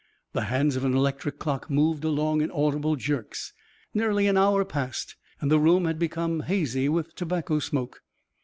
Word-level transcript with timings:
The 0.33 0.45
hands 0.45 0.75
of 0.75 0.83
an 0.83 0.95
electric 0.95 1.37
clock 1.37 1.69
moved 1.69 2.03
along 2.03 2.41
in 2.41 2.49
audible 2.49 2.95
jerks. 2.95 3.53
Nearly 3.93 4.25
an 4.25 4.35
hour 4.35 4.65
passed 4.65 5.15
and 5.39 5.51
the 5.51 5.59
room 5.59 5.85
had 5.85 5.99
become 5.99 6.39
hazy 6.39 6.89
with 6.89 7.13
tobacco 7.13 7.59
smoke. 7.59 8.01